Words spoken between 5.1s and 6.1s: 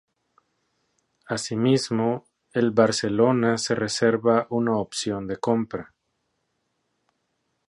de compra.